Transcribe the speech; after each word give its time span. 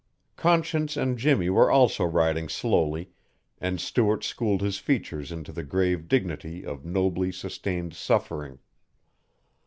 Conscience 0.35 0.97
and 0.97 1.15
Jimmy 1.15 1.47
were 1.47 1.69
also 1.69 2.03
riding 2.05 2.49
slowly 2.49 3.11
and 3.59 3.79
Stuart 3.79 4.23
schooled 4.23 4.61
his 4.61 4.79
features 4.79 5.31
into 5.31 5.51
the 5.51 5.61
grave 5.61 6.07
dignity 6.07 6.65
of 6.65 6.83
nobly 6.83 7.31
sustained 7.31 7.93
suffering. 7.93 8.57